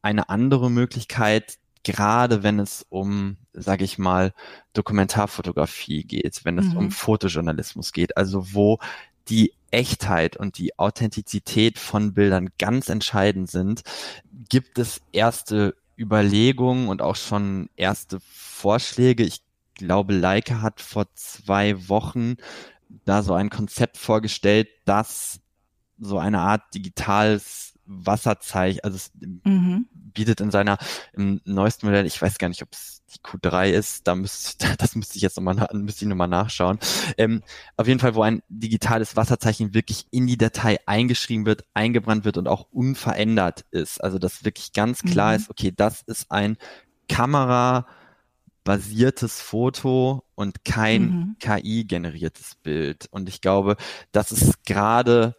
[0.03, 4.33] eine andere Möglichkeit, gerade wenn es um, sage ich mal,
[4.73, 6.77] Dokumentarfotografie geht, wenn es mhm.
[6.77, 8.79] um Fotojournalismus geht, also wo
[9.29, 13.83] die Echtheit und die Authentizität von Bildern ganz entscheidend sind,
[14.49, 19.23] gibt es erste Überlegungen und auch schon erste Vorschläge.
[19.23, 19.41] Ich
[19.75, 22.35] glaube, Leica hat vor zwei Wochen
[23.05, 25.39] da so ein Konzept vorgestellt, das
[25.99, 29.09] so eine Art digitales Wasserzeichen, also
[29.43, 29.87] mhm.
[30.13, 30.77] Bietet in seiner,
[31.13, 34.95] im neuesten Modell, ich weiß gar nicht, ob es die Q3 ist, da müsste, das
[34.95, 36.79] müsste ich jetzt nochmal, müsste ich nochmal nachschauen.
[37.17, 37.43] Ähm,
[37.77, 42.37] auf jeden Fall, wo ein digitales Wasserzeichen wirklich in die Datei eingeschrieben wird, eingebrannt wird
[42.37, 44.03] und auch unverändert ist.
[44.03, 45.37] Also, dass wirklich ganz klar mhm.
[45.37, 46.57] ist, okay, das ist ein
[47.07, 47.87] Kamera,
[48.63, 51.35] basiertes Foto und kein mhm.
[51.39, 53.07] KI-generiertes Bild.
[53.11, 53.77] Und ich glaube,
[54.11, 55.35] das ist gerade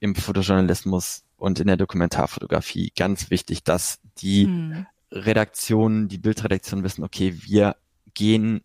[0.00, 4.86] im Fotojournalismus und in der Dokumentarfotografie ganz wichtig, dass die hm.
[5.12, 7.76] Redaktionen, die Bildredaktion wissen, okay, wir
[8.14, 8.62] gehen,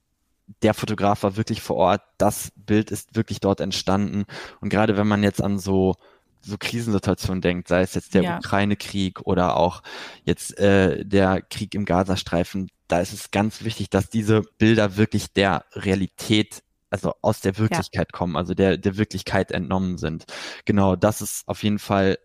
[0.61, 4.23] der Fotograf war wirklich vor Ort, das Bild ist wirklich dort entstanden.
[4.61, 5.95] Und gerade wenn man jetzt an so
[6.41, 8.37] so Krisensituationen denkt, sei es jetzt der ja.
[8.37, 9.83] Ukraine-Krieg oder auch
[10.23, 15.33] jetzt äh, der Krieg im Gazastreifen, da ist es ganz wichtig, dass diese Bilder wirklich
[15.33, 18.17] der Realität also aus der Wirklichkeit ja.
[18.17, 20.23] kommen, also der, der Wirklichkeit entnommen sind.
[20.63, 22.17] Genau, das ist auf jeden Fall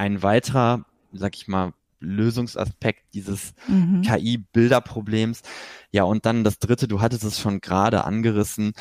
[0.00, 4.00] ein weiterer, sag ich mal, Lösungsaspekt dieses mhm.
[4.00, 5.42] KI-Bilderproblems.
[5.90, 8.72] Ja, und dann das dritte, du hattest es schon gerade angerissen,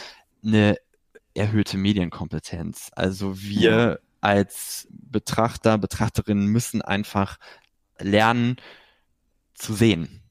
[0.42, 0.78] eine
[1.34, 2.92] erhöhte Medienkompetenz.
[2.96, 7.38] Also wir als Betrachter, Betrachterinnen müssen einfach
[8.00, 8.56] lernen
[9.56, 10.22] zu sehen.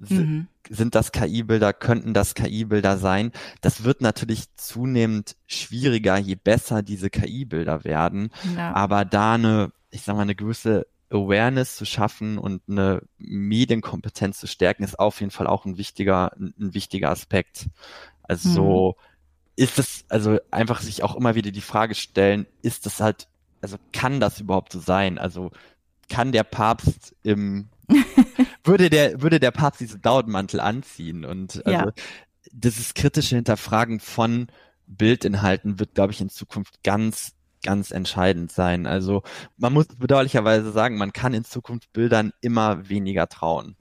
[0.00, 0.48] mhm.
[0.68, 3.30] sind das KI-Bilder, könnten das KI-Bilder sein.
[3.60, 8.30] Das wird natürlich zunehmend schwieriger, je besser diese KI-Bilder werden.
[8.56, 8.74] Ja.
[8.74, 14.46] Aber da eine, ich sag mal, eine gewisse Awareness zu schaffen und eine Medienkompetenz zu
[14.46, 17.66] stärken, ist auf jeden Fall auch ein wichtiger, ein wichtiger Aspekt.
[18.22, 19.02] Also so mhm.
[19.56, 23.28] ist es, also einfach sich auch immer wieder die Frage stellen, ist das halt,
[23.62, 25.18] also kann das überhaupt so sein?
[25.18, 25.50] Also
[26.08, 27.68] kann der Papst im
[28.64, 31.24] würde der, würde der Papst diesen Daumenmantel anziehen.
[31.24, 31.92] Und also, ja.
[32.52, 34.48] dieses kritische Hinterfragen von
[34.86, 38.86] Bildinhalten wird, glaube ich, in Zukunft ganz, ganz entscheidend sein.
[38.86, 39.22] Also
[39.56, 43.76] man muss bedauerlicherweise sagen, man kann in Zukunft Bildern immer weniger trauen.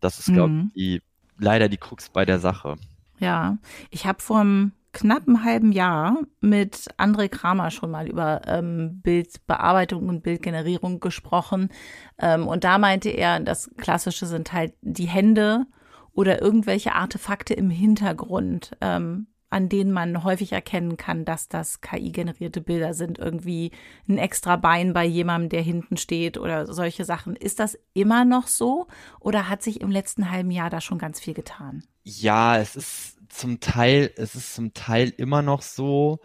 [0.00, 0.72] Das ist, glaube ich, mhm.
[0.74, 1.02] die,
[1.38, 2.76] leider die Krux bei der Sache.
[3.18, 3.58] Ja,
[3.90, 10.08] ich habe vor einem knappen halben Jahr mit André Kramer schon mal über ähm, Bildbearbeitung
[10.08, 11.70] und Bildgenerierung gesprochen.
[12.18, 15.66] Ähm, und da meinte er, das Klassische sind halt die Hände
[16.12, 22.62] oder irgendwelche Artefakte im Hintergrund, ähm, an denen man häufig erkennen kann, dass das KI-generierte
[22.62, 23.18] Bilder sind.
[23.18, 23.70] Irgendwie
[24.08, 27.36] ein extra Bein bei jemandem, der hinten steht oder solche Sachen.
[27.36, 28.86] Ist das immer noch so
[29.20, 31.84] oder hat sich im letzten halben Jahr da schon ganz viel getan?
[32.02, 36.20] Ja, es ist zum Teil, es ist zum Teil immer noch so,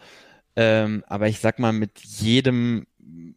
[0.56, 2.88] ähm, aber ich sag mal, mit jedem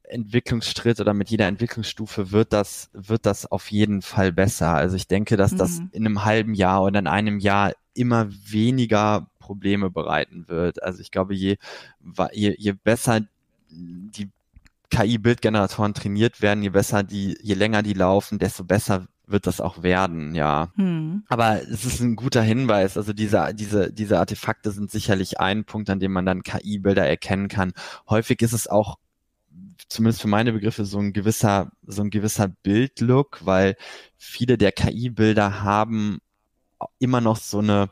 [0.04, 4.72] Entwicklungsschritt oder mit jeder Entwicklungsstufe wird das, wird das auf jeden Fall besser.
[4.72, 5.58] Also ich denke, dass mhm.
[5.58, 10.80] das in einem halben Jahr oder in einem Jahr immer weniger Probleme bereiten wird.
[10.80, 11.56] Also ich glaube, je,
[12.30, 13.22] je, je besser
[13.68, 14.28] die
[14.90, 19.82] KI-Bildgeneratoren trainiert werden, je besser die, je länger die laufen, desto besser wird das auch
[19.82, 20.70] werden, ja.
[20.76, 21.24] Hm.
[21.28, 22.96] Aber es ist ein guter Hinweis.
[22.96, 27.48] Also diese, diese, diese Artefakte sind sicherlich ein Punkt, an dem man dann KI-Bilder erkennen
[27.48, 27.72] kann.
[28.08, 28.98] Häufig ist es auch
[29.88, 33.74] zumindest für meine Begriffe so ein gewisser, so ein gewisser Bildlook, weil
[34.16, 36.20] viele der KI-Bilder haben
[37.00, 37.90] immer noch so eine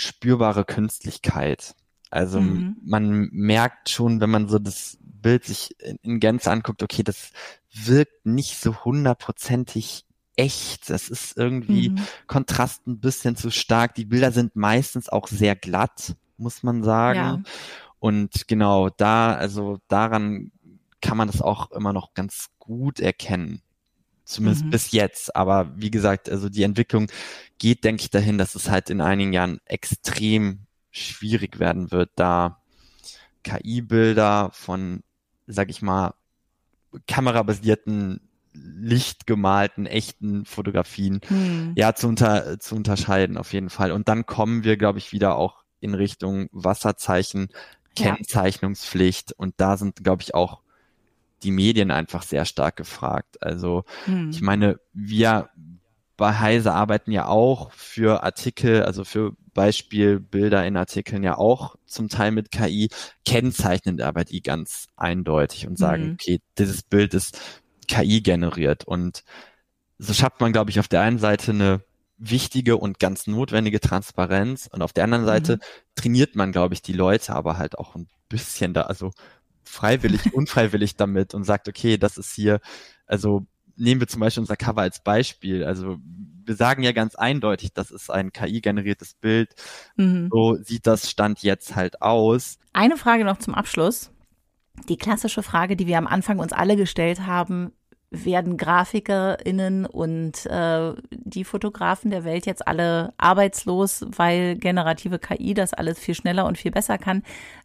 [0.00, 1.74] spürbare Künstlichkeit.
[2.10, 2.76] Also mhm.
[2.84, 7.32] man merkt schon, wenn man so das Bild sich in, in Gänze anguckt, okay, das
[7.72, 10.04] wirkt nicht so hundertprozentig
[10.36, 10.90] echt.
[10.90, 11.98] Das ist irgendwie mhm.
[12.26, 13.94] Kontrast ein bisschen zu stark.
[13.94, 17.18] Die Bilder sind meistens auch sehr glatt, muss man sagen.
[17.18, 17.42] Ja.
[17.98, 20.52] Und genau da, also daran
[21.02, 23.62] kann man das auch immer noch ganz gut erkennen.
[24.30, 24.70] Zumindest mhm.
[24.70, 25.34] bis jetzt.
[25.34, 27.08] Aber wie gesagt, also die Entwicklung
[27.58, 32.62] geht, denke ich, dahin, dass es halt in einigen Jahren extrem schwierig werden wird, da
[33.42, 35.02] KI-Bilder von,
[35.46, 36.14] sag ich mal,
[37.06, 38.20] kamerabasierten
[38.52, 41.72] lichtgemalten, echten Fotografien hm.
[41.76, 43.92] ja zu, unter, zu unterscheiden auf jeden Fall.
[43.92, 47.48] Und dann kommen wir, glaube ich, wieder auch in Richtung Wasserzeichen,
[47.96, 49.32] Kennzeichnungspflicht.
[49.32, 50.62] Und da sind, glaube ich, auch
[51.42, 53.42] die Medien einfach sehr stark gefragt.
[53.42, 54.30] Also hm.
[54.30, 55.50] ich meine, wir
[56.16, 62.10] bei Heise arbeiten ja auch für Artikel, also für Beispielbilder in Artikeln ja auch zum
[62.10, 62.90] Teil mit KI,
[63.24, 66.12] kennzeichnen aber die ganz eindeutig und sagen, mhm.
[66.12, 67.40] okay, dieses Bild ist
[67.88, 68.84] KI generiert.
[68.84, 69.24] Und
[69.98, 71.80] so schafft man, glaube ich, auf der einen Seite eine
[72.18, 75.60] wichtige und ganz notwendige Transparenz und auf der anderen Seite mhm.
[75.94, 79.12] trainiert man, glaube ich, die Leute aber halt auch ein bisschen da, also
[79.70, 82.60] freiwillig, unfreiwillig damit und sagt, okay, das ist hier,
[83.06, 85.64] also nehmen wir zum Beispiel unser Cover als Beispiel.
[85.64, 85.98] Also
[86.44, 89.54] wir sagen ja ganz eindeutig, das ist ein KI-generiertes Bild.
[89.96, 90.28] Mhm.
[90.30, 92.58] So sieht das Stand jetzt halt aus.
[92.72, 94.12] Eine Frage noch zum Abschluss.
[94.88, 97.72] Die klassische Frage, die wir am Anfang uns alle gestellt haben,
[98.10, 105.74] werden GrafikerInnen und äh, die Fotografen der Welt jetzt alle arbeitslos, weil generative KI das
[105.74, 107.22] alles viel schneller und viel besser kann.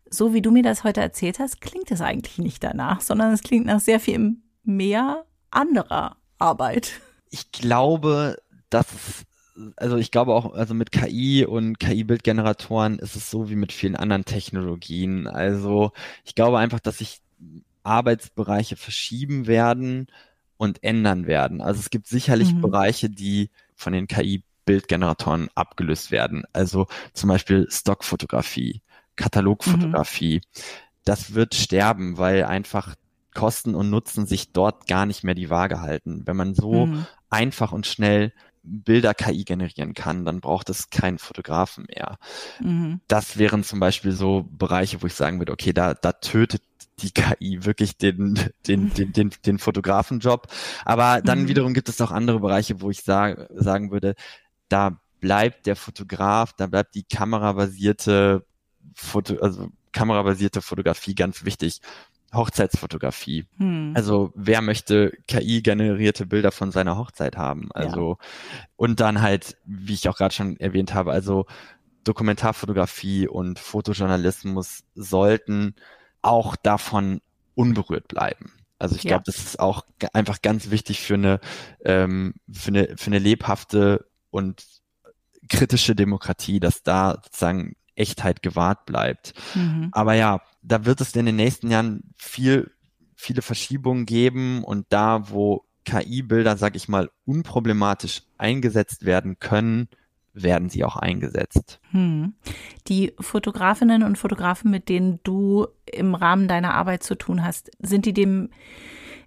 [0.08, 3.42] So wie du mir das heute erzählt hast, klingt es eigentlich nicht danach, sondern es
[3.42, 7.02] klingt nach sehr viel mehr anderer Arbeit.
[7.32, 8.38] Ich glaube,
[8.70, 8.86] dass
[9.78, 13.96] also ich glaube auch, also mit KI und KI-Bildgeneratoren ist es so wie mit vielen
[13.96, 15.28] anderen Technologien.
[15.28, 15.92] Also
[16.26, 17.22] ich glaube einfach, dass sich
[17.84, 20.08] Arbeitsbereiche verschieben werden
[20.58, 21.62] und ändern werden.
[21.62, 22.62] Also es gibt sicherlich mhm.
[22.62, 26.44] Bereiche, die von den KI-Bildgeneratoren abgelöst werden.
[26.54, 28.82] Also zum Beispiel Stockfotografie,
[29.16, 30.38] Katalogfotografie.
[30.38, 30.62] Mhm.
[31.04, 32.96] Das wird sterben, weil einfach
[33.34, 36.24] Kosten und Nutzen sich dort gar nicht mehr die Waage halten.
[36.26, 37.06] Wenn man so mhm.
[37.30, 38.32] einfach und schnell
[38.64, 42.18] Bilder KI generieren kann, dann braucht es keinen Fotografen mehr.
[42.60, 43.02] Mhm.
[43.08, 46.64] Das wären zum Beispiel so Bereiche, wo ich sagen würde, okay, da, da tötet
[47.00, 50.48] die KI wirklich den, den, den, den, den Fotografenjob.
[50.86, 51.48] Aber dann mhm.
[51.48, 54.16] wiederum gibt es auch andere Bereiche, wo ich sag, sagen würde,
[54.70, 58.46] da bleibt der Fotograf, da bleibt die kamerabasierte
[58.94, 61.82] Foto, also kamerabasierte Fotografie ganz wichtig.
[62.34, 63.46] Hochzeitsfotografie.
[63.58, 63.94] Hm.
[63.96, 67.70] Also wer möchte KI-generierte Bilder von seiner Hochzeit haben?
[67.74, 68.28] Also ja.
[68.76, 71.46] und dann halt, wie ich auch gerade schon erwähnt habe, also
[72.04, 75.76] Dokumentarfotografie und Fotojournalismus sollten
[76.26, 77.22] auch davon
[77.54, 78.52] unberührt bleiben.
[78.80, 79.10] Also ich ja.
[79.10, 81.40] glaube, das ist auch einfach ganz wichtig für eine,
[81.86, 84.64] ähm, für eine, für eine lebhafte und
[85.50, 89.34] kritische Demokratie, dass da sozusagen Echtheit gewahrt bleibt.
[89.54, 89.90] Mhm.
[89.92, 92.72] Aber ja, da wird es in den nächsten Jahren viel,
[93.16, 99.88] viele Verschiebungen geben und da, wo KI-Bilder, sag ich mal, unproblematisch eingesetzt werden können,
[100.36, 101.80] werden sie auch eingesetzt.
[101.92, 102.34] Hm.
[102.88, 108.06] Die Fotografinnen und Fotografen, mit denen du im Rahmen deiner Arbeit zu tun hast, sind
[108.06, 108.50] die dem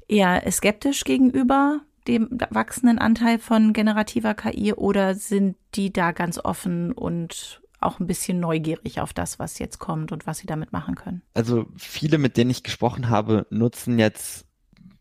[0.06, 6.92] eher skeptisch gegenüber dem wachsenden Anteil von generativer KI oder sind die da ganz offen
[6.92, 10.94] und auch ein bisschen neugierig auf das, was jetzt kommt und was sie damit machen
[10.94, 11.22] können?
[11.34, 14.47] Also viele, mit denen ich gesprochen habe, nutzen jetzt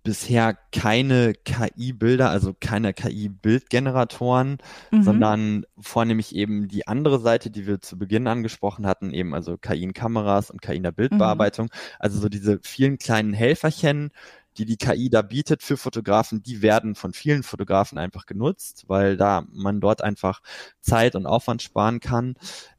[0.07, 5.03] bisher keine KI-Bilder, also keine KI-Bildgeneratoren, mhm.
[5.03, 9.83] sondern vornehmlich eben die andere Seite, die wir zu Beginn angesprochen hatten, eben also KI
[9.83, 11.65] in Kameras und KI in der Bildbearbeitung.
[11.65, 11.95] Mhm.
[11.99, 14.11] Also so diese vielen kleinen Helferchen,
[14.57, 19.17] die die KI da bietet für Fotografen, die werden von vielen Fotografen einfach genutzt, weil
[19.17, 20.39] da man dort einfach
[20.79, 22.35] Zeit und Aufwand sparen kann.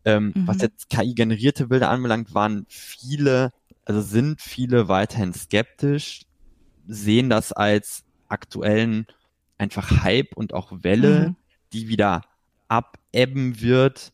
[0.07, 0.47] Ähm, mhm.
[0.47, 3.53] Was jetzt KI-generierte Bilder anbelangt, waren viele,
[3.85, 6.23] also sind viele weiterhin skeptisch,
[6.89, 9.07] sehen das als aktuellen
[9.59, 11.37] einfach Hype und auch Welle, mhm.
[11.73, 12.23] die wieder
[12.67, 14.13] abebben wird.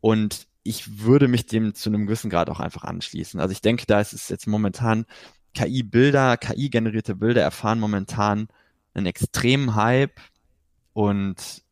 [0.00, 3.40] Und ich würde mich dem zu einem gewissen Grad auch einfach anschließen.
[3.40, 5.06] Also ich denke, da ist es jetzt momentan
[5.54, 8.48] KI-Bilder, KI-generierte Bilder erfahren momentan
[8.94, 10.20] einen extremen Hype
[10.92, 11.62] und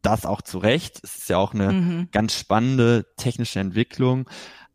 [0.00, 1.00] das auch zu Recht.
[1.02, 2.08] Es ist ja auch eine mhm.
[2.10, 4.28] ganz spannende technische Entwicklung,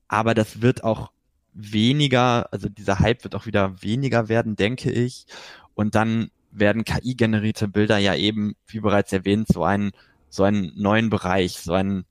[0.07, 1.11] aber das wird auch
[1.57, 5.25] weniger, also dieser Hype wird auch wieder weniger werden, denke ich.
[5.73, 9.91] Und dann werden KI-generierte Bilder ja eben, wie bereits erwähnt, so einen,
[10.29, 12.05] so einen neuen Bereich, so einen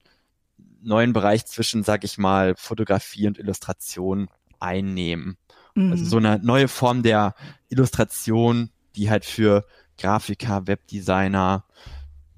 [0.83, 4.29] neuen Bereich zwischen, sag ich mal, Fotografie und Illustration
[4.61, 5.37] einnehmen.
[5.75, 5.93] Mhm.
[5.93, 7.35] Also so eine neue Form der
[7.69, 9.65] Illustration, die halt für
[9.99, 11.65] Grafiker, Webdesigner,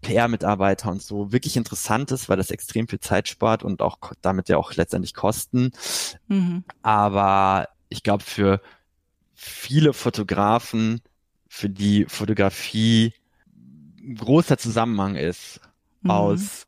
[0.08, 4.48] PR-Mitarbeiter und so wirklich interessant ist, weil das extrem viel Zeit spart und auch damit
[4.48, 5.72] ja auch letztendlich Kosten.
[6.28, 6.64] Mhm.
[6.80, 8.62] Aber ich glaube, für
[9.34, 11.02] viele Fotografen,
[11.46, 13.12] für die Fotografie
[14.00, 15.60] ein großer Zusammenhang ist
[16.00, 16.10] mhm.
[16.10, 16.66] aus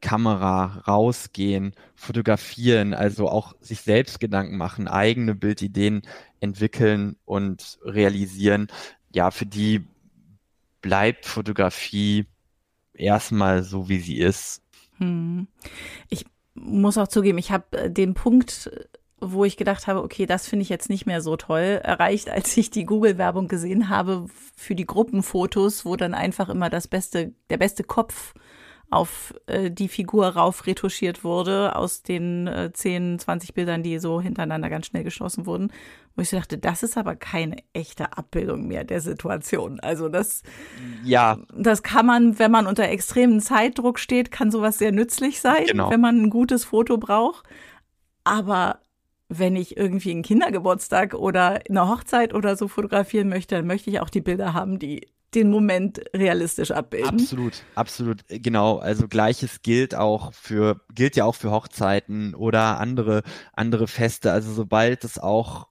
[0.00, 6.02] Kamera rausgehen, fotografieren, also auch sich selbst Gedanken machen, eigene Bildideen
[6.40, 8.66] entwickeln und realisieren.
[9.14, 9.86] Ja, für die
[10.80, 12.26] bleibt Fotografie
[12.96, 14.62] erstmal so, wie sie ist.
[14.98, 15.46] Hm.
[16.08, 18.70] Ich muss auch zugeben, ich habe äh, den Punkt,
[19.20, 22.56] wo ich gedacht habe, okay, das finde ich jetzt nicht mehr so toll, erreicht, als
[22.56, 27.56] ich die Google-Werbung gesehen habe für die Gruppenfotos, wo dann einfach immer das beste, der
[27.56, 28.34] beste Kopf
[28.90, 34.20] auf äh, die Figur rauf retuschiert wurde aus den äh, 10, 20 Bildern, die so
[34.20, 35.72] hintereinander ganz schnell geschossen wurden.
[36.14, 39.80] Wo ich dachte, das ist aber keine echte Abbildung mehr der Situation.
[39.80, 40.42] Also das,
[41.04, 41.38] ja.
[41.54, 45.90] das kann man, wenn man unter extremen Zeitdruck steht, kann sowas sehr nützlich sein, genau.
[45.90, 47.44] wenn man ein gutes Foto braucht.
[48.24, 48.80] Aber
[49.28, 54.00] wenn ich irgendwie einen Kindergeburtstag oder eine Hochzeit oder so fotografieren möchte, dann möchte ich
[54.00, 57.20] auch die Bilder haben, die den Moment realistisch abbilden.
[57.20, 58.78] Absolut, absolut, genau.
[58.78, 63.22] Also gleiches gilt auch für, gilt ja auch für Hochzeiten oder andere,
[63.52, 64.32] andere Feste.
[64.32, 65.68] Also sobald es auch,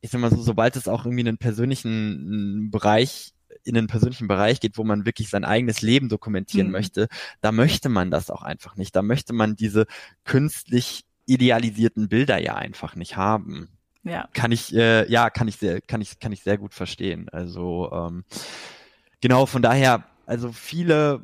[0.00, 3.32] ich sag mal so, sobald es auch irgendwie einen persönlichen Bereich
[3.64, 6.72] in den persönlichen Bereich geht, wo man wirklich sein eigenes Leben dokumentieren mhm.
[6.72, 7.08] möchte,
[7.40, 8.94] da möchte man das auch einfach nicht.
[8.96, 9.86] Da möchte man diese
[10.24, 13.68] künstlich idealisierten Bilder ja einfach nicht haben.
[14.02, 14.28] Ja.
[14.32, 17.28] Kann ich, äh, ja, kann ich sehr, kann ich, kann ich sehr gut verstehen.
[17.28, 18.24] Also ähm,
[19.20, 21.22] genau, von daher, also viele,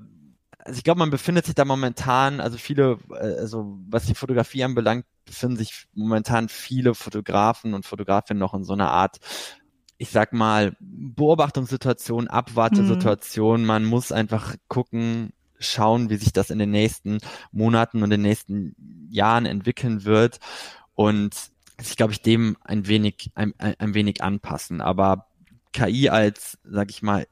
[0.59, 4.65] also ich glaube, man befindet sich da momentan, also viele, äh, also was die Fotografie
[4.65, 9.19] anbelangt, befinden sich momentan viele Fotografen und Fotografinnen noch in so einer Art,
[9.99, 13.63] ich sag mal, Beobachtungssituation, Abwartesituation.
[13.63, 13.67] Mhm.
[13.67, 17.19] Man muss einfach gucken, schauen, wie sich das in den nächsten
[17.51, 18.77] Monaten und den nächsten
[19.11, 20.39] Jahren entwickeln wird
[20.95, 21.35] und
[21.81, 24.81] sich, glaube ich, dem ein wenig, ein, ein wenig anpassen.
[24.81, 25.29] Aber
[25.73, 27.27] KI als, sag ich mal,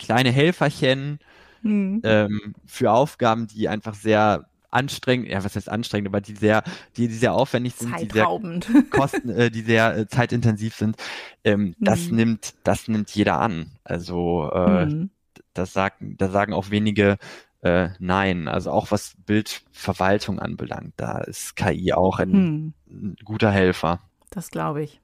[0.00, 1.20] kleine Helferchen
[1.62, 2.00] mhm.
[2.04, 6.62] ähm, für Aufgaben, die einfach sehr anstrengend, ja, was heißt anstrengend, aber die sehr,
[6.96, 8.26] die, die sehr aufwendig sind, die sehr
[8.90, 10.96] kosten, äh, die sehr äh, zeitintensiv sind,
[11.44, 11.74] ähm, mhm.
[11.80, 13.72] das nimmt, das nimmt jeder an.
[13.84, 15.10] Also äh, mhm.
[15.54, 17.18] das sagen, da sagen auch wenige
[17.62, 18.48] äh, nein.
[18.48, 22.74] Also auch was Bildverwaltung anbelangt, da ist KI auch ein, mhm.
[22.88, 24.00] ein guter Helfer.
[24.30, 25.00] Das glaube ich.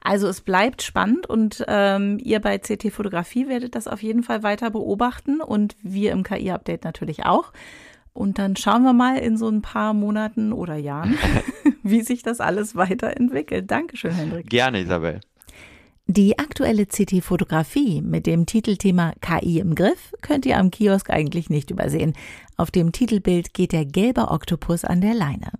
[0.00, 4.42] Also es bleibt spannend und ähm, ihr bei CT Fotografie werdet das auf jeden Fall
[4.42, 7.52] weiter beobachten und wir im KI-Update natürlich auch.
[8.12, 11.16] Und dann schauen wir mal in so ein paar Monaten oder Jahren,
[11.82, 13.70] wie sich das alles weiterentwickelt.
[13.70, 14.50] Dankeschön, Hendrik.
[14.50, 15.20] Gerne, Isabel.
[16.06, 21.70] Die aktuelle CT-Fotografie mit dem Titelthema KI im Griff könnt ihr am Kiosk eigentlich nicht
[21.70, 22.14] übersehen.
[22.56, 25.52] Auf dem Titelbild geht der gelbe Oktopus an der Leine.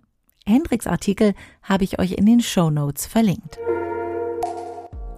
[0.45, 3.59] Hendriks Artikel habe ich euch in den Show Notes verlinkt.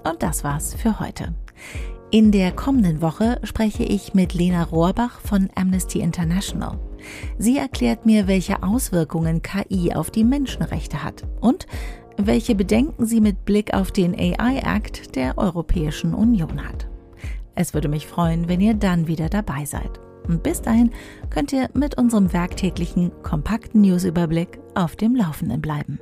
[0.03, 1.33] Und das war's für heute.
[2.11, 6.77] In der kommenden Woche spreche ich mit Lena Rohrbach von Amnesty International.
[7.37, 11.67] Sie erklärt mir, welche Auswirkungen KI auf die Menschenrechte hat und
[12.17, 16.87] welche Bedenken sie mit Blick auf den AI Act der Europäischen Union hat.
[17.55, 19.99] Es würde mich freuen, wenn ihr dann wieder dabei seid.
[20.27, 20.91] Und bis dahin
[21.29, 25.99] könnt ihr mit unserem werktäglichen kompakten Newsüberblick auf dem Laufenden bleiben.